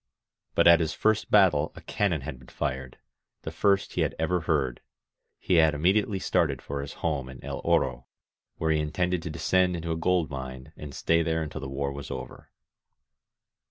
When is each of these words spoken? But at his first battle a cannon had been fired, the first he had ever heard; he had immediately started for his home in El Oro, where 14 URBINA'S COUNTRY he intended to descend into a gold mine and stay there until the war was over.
But 0.55 0.67
at 0.67 0.79
his 0.79 0.95
first 0.95 1.29
battle 1.29 1.71
a 1.75 1.81
cannon 1.81 2.21
had 2.21 2.39
been 2.39 2.47
fired, 2.47 2.97
the 3.43 3.51
first 3.51 3.93
he 3.93 4.01
had 4.01 4.15
ever 4.17 4.39
heard; 4.39 4.81
he 5.37 5.57
had 5.57 5.75
immediately 5.75 6.17
started 6.17 6.59
for 6.59 6.81
his 6.81 6.93
home 7.05 7.29
in 7.29 7.43
El 7.43 7.61
Oro, 7.63 8.07
where 8.55 8.69
14 8.69 8.69
URBINA'S 8.69 8.69
COUNTRY 8.69 8.75
he 8.77 8.81
intended 8.81 9.21
to 9.21 9.29
descend 9.29 9.75
into 9.75 9.91
a 9.91 9.95
gold 9.97 10.31
mine 10.31 10.73
and 10.75 10.95
stay 10.95 11.21
there 11.21 11.43
until 11.43 11.61
the 11.61 11.69
war 11.69 11.91
was 11.93 12.09
over. 12.09 12.49